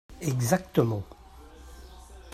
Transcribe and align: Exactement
Exactement 0.19 1.05